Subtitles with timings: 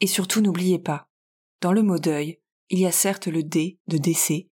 [0.00, 1.08] Et surtout n'oubliez pas,
[1.60, 2.38] dans le mot deuil,
[2.70, 4.48] il y a certes le D de décès,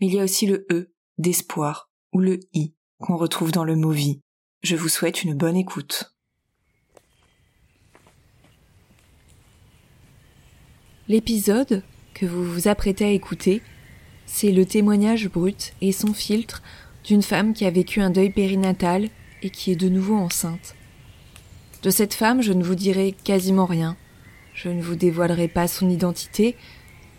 [0.00, 3.76] mais il y a aussi le E d'espoir ou le I qu'on retrouve dans le
[3.76, 4.20] mot vie.
[4.62, 6.16] Je vous souhaite une bonne écoute.
[11.08, 11.82] L'épisode
[12.14, 13.62] que vous vous apprêtez à écouter,
[14.24, 16.62] c'est le témoignage brut et sans filtre
[17.04, 19.08] d'une femme qui a vécu un deuil périnatal
[19.42, 20.74] et qui est de nouveau enceinte.
[21.82, 23.96] De cette femme, je ne vous dirai quasiment rien.
[24.56, 26.56] Je ne vous dévoilerai pas son identité,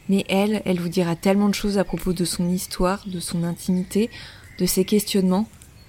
[0.10, 3.44] mais elle, elle vous dira tellement de choses à propos de son histoire, de son
[3.44, 4.10] intimité,
[4.58, 5.48] de ses questionnements,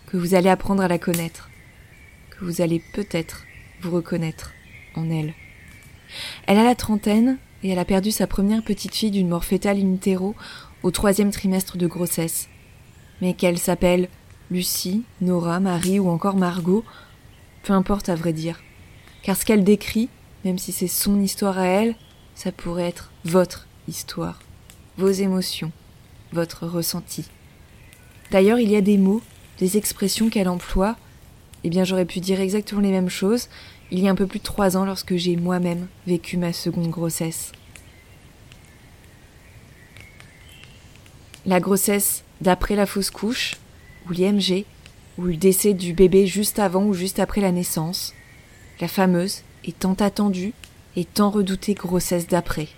[0.08, 1.48] que vous allez apprendre à la connaître,
[2.28, 3.46] que vous allez peut-être
[3.80, 4.52] vous reconnaître
[4.94, 5.32] en elle.
[6.46, 9.78] Elle a la trentaine et elle a perdu sa première petite fille d'une mort fétale
[9.78, 9.96] in
[10.82, 12.50] au troisième trimestre de grossesse.
[13.22, 14.10] Mais qu'elle s'appelle
[14.50, 16.84] Lucie, Nora, Marie ou encore Margot,
[17.62, 18.60] peu importe à vrai dire.
[19.22, 20.10] Car ce qu'elle décrit,
[20.44, 21.94] même si c'est son histoire à elle,
[22.34, 24.38] ça pourrait être votre histoire,
[24.96, 25.72] vos émotions,
[26.32, 27.24] votre ressenti.
[28.30, 29.22] D'ailleurs, il y a des mots,
[29.58, 30.96] des expressions qu'elle emploie.
[31.64, 33.48] Eh bien, j'aurais pu dire exactement les mêmes choses,
[33.90, 36.90] il y a un peu plus de trois ans lorsque j'ai moi-même vécu ma seconde
[36.90, 37.52] grossesse.
[41.46, 43.56] La grossesse d'après la fausse couche,
[44.06, 44.64] ou l'IMG,
[45.16, 48.14] ou le décès du bébé juste avant ou juste après la naissance,
[48.80, 50.52] la fameuse et tant attendue
[50.96, 52.68] et tant redoutée grossesse d'après.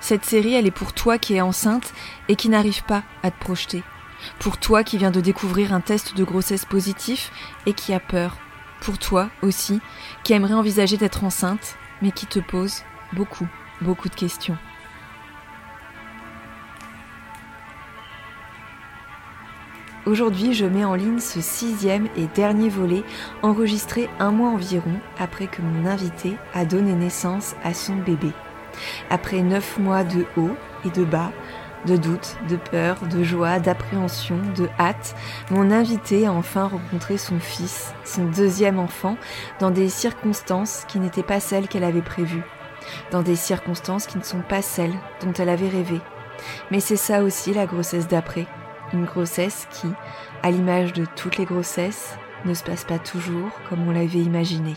[0.00, 1.92] Cette série, elle est pour toi qui es enceinte
[2.28, 3.84] et qui n'arrive pas à te projeter.
[4.40, 7.30] Pour toi qui viens de découvrir un test de grossesse positif
[7.66, 8.38] et qui a peur.
[8.80, 9.80] Pour toi aussi,
[10.24, 12.82] qui aimerait envisager d'être enceinte, mais qui te pose
[13.12, 13.46] beaucoup,
[13.82, 14.56] beaucoup de questions.
[20.06, 23.04] Aujourd'hui, je mets en ligne ce sixième et dernier volet,
[23.42, 28.32] enregistré un mois environ après que mon invité a donné naissance à son bébé.
[29.10, 30.56] Après neuf mois de haut
[30.86, 31.32] et de bas,
[31.84, 35.14] de doute, de peur, de joie, d'appréhension, de hâte,
[35.50, 39.18] mon invité a enfin rencontré son fils, son deuxième enfant,
[39.58, 42.44] dans des circonstances qui n'étaient pas celles qu'elle avait prévues,
[43.10, 46.00] dans des circonstances qui ne sont pas celles dont elle avait rêvé.
[46.70, 48.46] Mais c'est ça aussi la grossesse d'après,
[48.92, 49.88] une grossesse qui,
[50.42, 54.74] à l'image de toutes les grossesses, ne se passe pas toujours comme on l'avait imaginé.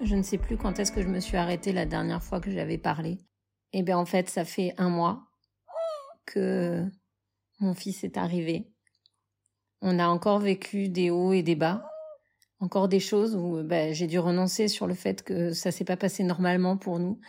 [0.00, 2.50] Je ne sais plus quand est-ce que je me suis arrêtée la dernière fois que
[2.50, 3.18] j'avais parlé.
[3.72, 5.24] Eh bien, en fait, ça fait un mois
[6.26, 6.84] que
[7.58, 8.73] mon fils est arrivé.
[9.86, 11.84] On a encore vécu des hauts et des bas.
[12.58, 15.98] Encore des choses où ben, j'ai dû renoncer sur le fait que ça s'est pas
[15.98, 17.20] passé normalement pour nous.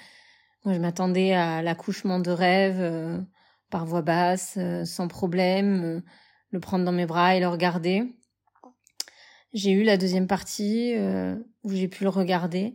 [0.63, 3.19] Moi, je m'attendais à l'accouchement de rêve euh,
[3.69, 6.01] par voix basse, euh, sans problème, euh,
[6.51, 8.03] le prendre dans mes bras et le regarder.
[9.51, 11.35] J'ai eu la deuxième partie euh,
[11.66, 12.73] où j'ai pu le regarder,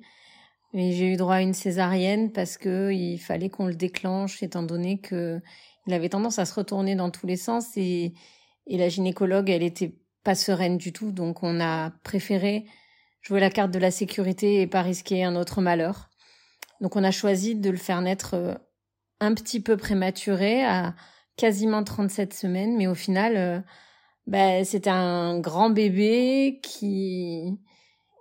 [0.75, 4.63] mais j'ai eu droit à une césarienne parce que il fallait qu'on le déclenche étant
[4.63, 5.41] donné que
[5.87, 8.13] il avait tendance à se retourner dans tous les sens et,
[8.71, 9.95] et la gynécologue elle était
[10.25, 12.65] pas sereine du tout donc on a préféré
[13.21, 16.09] jouer la carte de la sécurité et pas risquer un autre malheur.
[16.81, 18.55] Donc on a choisi de le faire naître euh,
[19.21, 20.95] un petit peu prématuré à
[21.37, 23.63] quasiment 37 semaines mais au final
[24.27, 27.59] ben, c'était un grand bébé qui,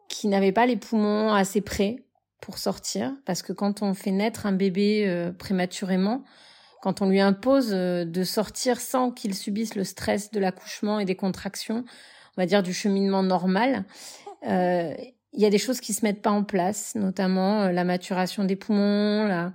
[0.10, 2.04] qui n'avait pas les poumons assez près
[2.42, 3.14] pour sortir.
[3.26, 6.24] Parce que quand on fait naître un bébé euh, prématurément,
[6.82, 11.06] quand on lui impose euh, de sortir sans qu'il subisse le stress de l'accouchement et
[11.06, 11.84] des contractions,
[12.38, 13.86] on va dire, du cheminement normal,
[14.48, 14.94] euh,
[15.34, 18.44] il y a des choses qui se mettent pas en place, notamment euh, la maturation
[18.44, 19.54] des poumons, la,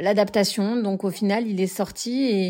[0.00, 0.76] l'adaptation.
[0.76, 2.48] Donc au final, il est sorti et,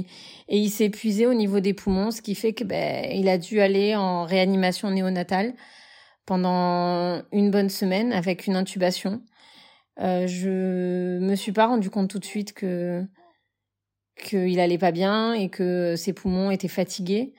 [0.48, 3.38] et il s'est épuisé au niveau des poumons, ce qui fait que ben, il a
[3.38, 5.54] dû aller en réanimation néonatale
[6.24, 9.22] pendant une bonne semaine avec une intubation.
[10.00, 13.02] Euh, je me suis pas rendu compte tout de suite que
[14.16, 17.34] qu'il allait pas bien et que ses poumons étaient fatigués.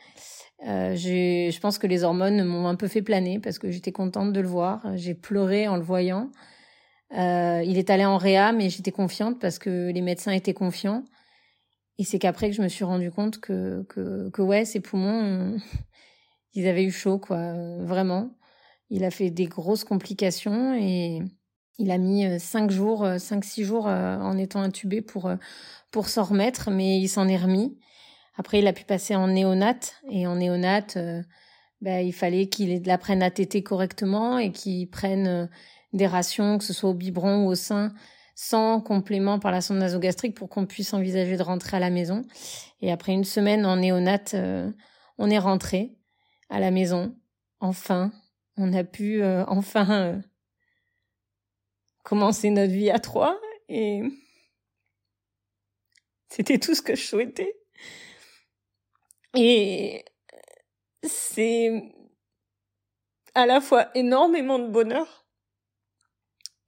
[0.65, 4.33] Euh, je pense que les hormones m'ont un peu fait planer parce que j'étais contente
[4.33, 4.85] de le voir.
[4.95, 6.31] J'ai pleuré en le voyant.
[7.13, 11.03] Euh, il est allé en réa, mais j'étais confiante parce que les médecins étaient confiants.
[11.99, 15.57] Et c'est qu'après que je me suis rendu compte que, que, que ouais, ses poumons,
[16.53, 18.37] ils avaient eu chaud, quoi, vraiment.
[18.89, 21.21] Il a fait des grosses complications et
[21.79, 25.31] il a mis euh, cinq jours, euh, cinq, six jours euh, en étant intubé pour,
[25.91, 27.77] pour s'en remettre, mais il s'en est remis.
[28.37, 30.97] Après, il a pu passer en néonate et en néonate,
[31.81, 35.49] bah, il fallait qu'il apprenne à téter correctement et qu'il prenne
[35.93, 37.95] des rations, que ce soit au biberon ou au sein,
[38.35, 42.21] sans complément par la sonde nasogastrique pour qu'on puisse envisager de rentrer à la maison.
[42.81, 44.35] Et après une semaine en néonate,
[45.17, 45.97] on est rentré
[46.51, 47.15] à la maison.
[47.59, 48.11] Enfin,
[48.55, 50.21] on a pu enfin
[52.07, 53.37] commencer notre vie à trois
[53.67, 54.01] et
[56.29, 57.59] c'était tout ce que je souhaitais.
[59.35, 60.05] Et
[61.03, 61.69] c'est
[63.35, 65.27] à la fois énormément de bonheur,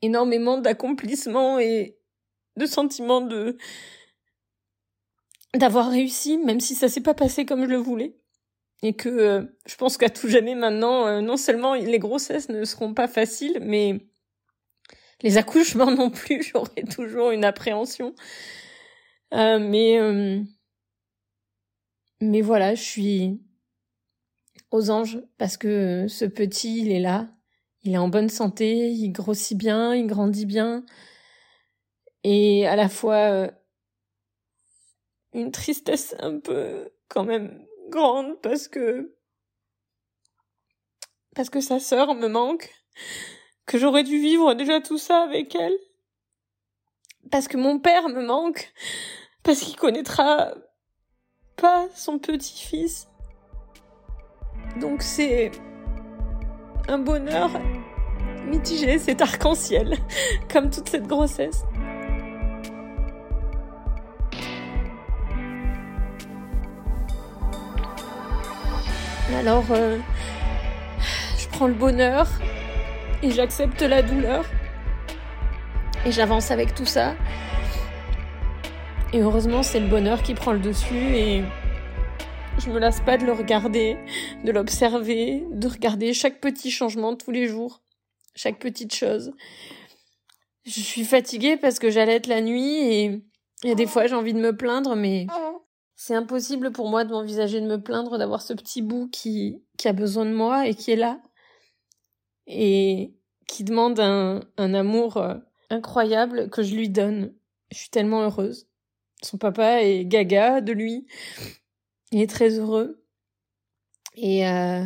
[0.01, 1.97] énormément d'accomplissement et
[2.57, 3.57] de sentiment de
[5.53, 8.19] d'avoir réussi, même si ça s'est pas passé comme je le voulais.
[8.83, 12.65] Et que euh, je pense qu'à tout jamais maintenant, euh, non seulement les grossesses ne
[12.65, 14.08] seront pas faciles, mais
[15.21, 18.15] les accouchements non plus, j'aurais toujours une appréhension.
[19.33, 20.41] Euh, mais euh,
[22.21, 23.41] mais voilà, je suis
[24.71, 27.27] aux anges parce que ce petit, il est là,
[27.83, 30.83] il est en bonne santé, il grossit bien, il grandit bien,
[32.23, 33.51] et à la fois euh,
[35.33, 39.15] une tristesse un peu quand même grande parce que
[41.35, 42.73] parce que sa sœur me manque
[43.69, 45.77] que j'aurais dû vivre déjà tout ça avec elle.
[47.29, 48.73] Parce que mon père me manque,
[49.43, 50.55] parce qu'il connaîtra
[51.55, 53.07] pas son petit-fils.
[54.79, 55.51] Donc c'est
[56.87, 57.51] un bonheur
[58.47, 59.97] mitigé, c'est arc-en-ciel,
[60.51, 61.63] comme toute cette grossesse.
[69.37, 69.99] Alors, euh,
[71.37, 72.27] je prends le bonheur,
[73.21, 74.45] et j'accepte la douleur
[76.05, 77.15] et j'avance avec tout ça.
[79.11, 81.43] Et heureusement, c'est le bonheur qui prend le dessus et
[82.59, 83.97] je me lasse pas de le regarder,
[84.43, 87.81] de l'observer, de regarder chaque petit changement tous les jours,
[88.35, 89.33] chaque petite chose.
[90.65, 93.21] Je suis fatiguée parce que j'allais être la nuit et
[93.63, 95.25] il y a des fois j'ai envie de me plaindre, mais
[95.95, 99.87] c'est impossible pour moi de m'envisager de me plaindre d'avoir ce petit bout qui, qui
[99.87, 101.19] a besoin de moi et qui est là
[102.49, 103.13] et
[103.47, 105.35] qui demande un, un amour euh,
[105.69, 107.33] incroyable que je lui donne.
[107.71, 108.67] Je suis tellement heureuse.
[109.21, 111.05] Son papa est gaga de lui.
[112.11, 113.05] Il est très heureux.
[114.15, 114.83] Et euh,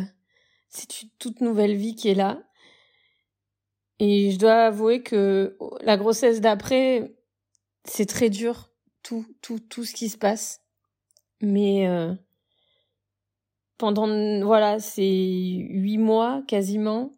[0.68, 2.42] c'est une toute nouvelle vie qui est là.
[3.98, 7.14] Et je dois avouer que la grossesse d'après,
[7.84, 8.70] c'est très dur,
[9.02, 10.62] tout, tout, tout ce qui se passe.
[11.40, 12.12] Mais euh,
[13.78, 14.06] pendant,
[14.44, 17.12] voilà, c'est huit mois quasiment,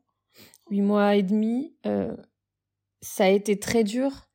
[0.71, 2.15] huit mois et demi, euh,
[3.01, 4.29] ça a été très dur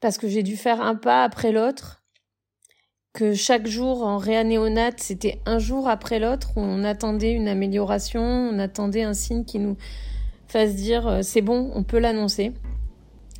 [0.00, 2.02] parce que j'ai dû faire un pas après l'autre,
[3.12, 8.58] que chaque jour en réanéonate, c'était un jour après l'autre, on attendait une amélioration, on
[8.58, 9.76] attendait un signe qui nous
[10.48, 12.52] fasse dire euh, c'est bon, on peut l'annoncer.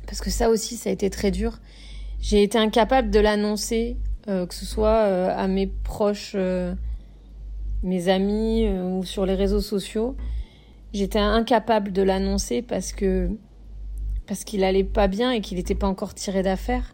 [0.07, 1.59] Parce que ça aussi, ça a été très dur.
[2.21, 3.97] J'ai été incapable de l'annoncer,
[4.27, 6.35] euh, que ce soit à mes proches,
[7.83, 10.15] mes amis ou sur les réseaux sociaux.
[10.93, 13.29] J'étais incapable de l'annoncer parce que
[14.25, 16.93] parce qu'il allait pas bien et qu'il n'était pas encore tiré d'affaire.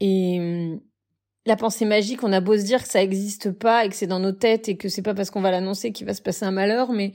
[0.00, 0.78] Et
[1.46, 4.06] la pensée magique, on a beau se dire que ça n'existe pas et que c'est
[4.06, 6.44] dans nos têtes et que c'est pas parce qu'on va l'annoncer qu'il va se passer
[6.44, 7.12] un malheur, mais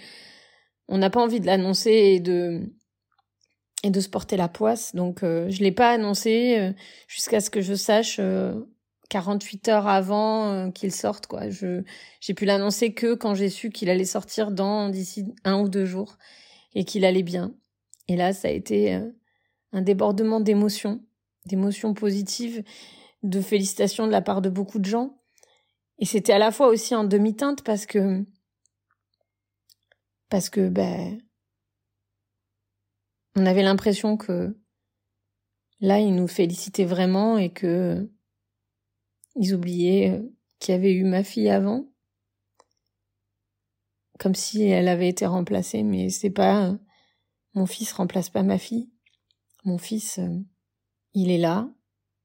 [0.88, 2.72] on n'a pas envie de l'annoncer et de
[3.84, 4.96] et de se porter la poisse.
[4.96, 6.74] Donc euh, je l'ai pas annoncé euh,
[7.08, 8.20] jusqu'à ce que je sache
[9.10, 11.50] 48 euh, heures avant qu'il sorte quoi.
[11.50, 11.84] Je
[12.20, 15.86] j'ai pu l'annoncer que quand j'ai su qu'il allait sortir dans d'ici un ou deux
[15.86, 16.18] jours
[16.74, 17.54] et qu'il allait bien.
[18.08, 19.10] Et là, ça a été euh,
[19.72, 21.02] un débordement d'émotions,
[21.46, 22.64] d'émotions positives,
[23.24, 25.18] de félicitations de la part de beaucoup de gens.
[26.00, 28.26] Et c'était à la fois aussi en demi-teinte parce que
[30.30, 31.22] parce que ben
[33.36, 34.58] on avait l'impression que
[35.80, 38.10] là ils nous félicitaient vraiment et que
[39.36, 40.22] ils oubliaient euh,
[40.60, 41.88] qu'il y avait eu ma fille avant.
[44.20, 46.78] Comme si elle avait été remplacée mais c'est pas
[47.54, 48.92] mon fils remplace pas ma fille.
[49.64, 50.40] Mon fils euh,
[51.14, 51.70] il est là.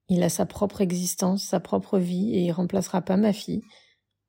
[0.08, 3.62] Il a sa propre existence sa propre vie et il remplacera pas ma fille.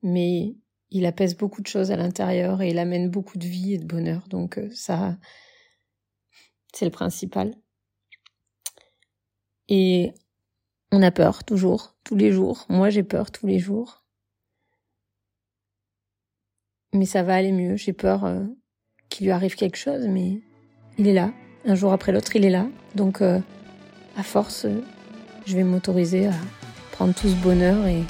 [0.02, 0.56] Mais
[0.90, 3.84] il apaise beaucoup de choses à l'intérieur et il amène beaucoup de vie et de
[3.84, 4.26] bonheur.
[4.28, 5.18] Donc euh, ça,
[6.72, 7.54] c'est le principal.
[9.68, 10.12] Et
[10.92, 12.64] on a peur toujours, tous les jours.
[12.68, 14.02] Moi, j'ai peur tous les jours.
[16.94, 17.76] Mais ça va aller mieux.
[17.76, 18.44] J'ai peur euh,
[19.10, 20.40] qu'il lui arrive quelque chose, mais
[20.96, 21.32] il est là.
[21.66, 22.66] Un jour après l'autre, il est là.
[22.94, 23.40] Donc, euh,
[24.16, 24.66] à force,
[25.46, 26.34] je vais m'autoriser à
[26.92, 28.02] prendre tout ce bonheur et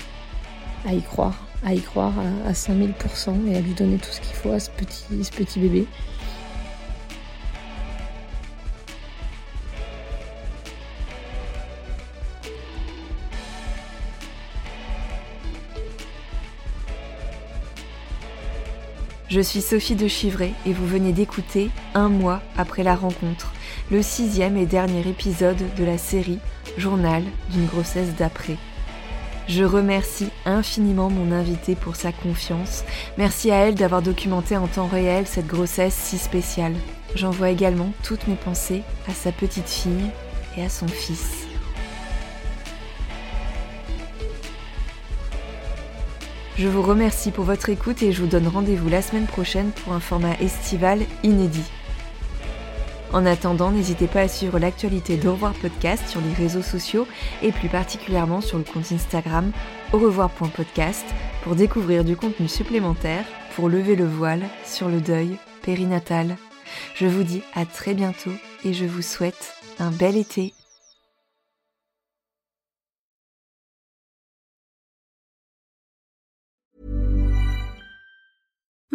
[0.87, 2.15] à y croire à y croire
[2.47, 5.87] à, 5000% et à lui donner tout ce qu'il faut à ce petit bébé.
[19.29, 23.53] Je suis Sophie de Chivray et vous venez d'écouter Un mois après la rencontre,
[23.91, 26.39] le sixième et dernier épisode de la série
[26.79, 28.57] Journal d'une grossesse d'après.
[29.47, 32.85] Je remercie infiniment mon invité pour sa confiance.
[33.19, 36.75] Merci à elle d'avoir documenté en temps réel cette grossesse si spéciale.
[37.15, 40.11] J'envoie également toutes mes pensées à sa petite fille
[40.57, 41.48] et à son fils.
[46.59, 49.93] Je vous remercie pour votre écoute et je vous donne rendez-vous la semaine prochaine pour
[49.93, 51.71] un format estival inédit.
[53.13, 57.07] En attendant, n'hésitez pas à suivre l'actualité d'Au revoir podcast sur les réseaux sociaux
[57.43, 59.53] et plus particulièrement sur le compte Instagram
[59.93, 61.07] au revoir.podcast
[61.45, 63.25] pour découvrir du contenu supplémentaire
[63.55, 66.37] pour lever le voile sur le deuil périnatal.
[66.97, 68.35] Je vous dis à très bientôt
[68.65, 70.53] et je vous souhaite un bel été.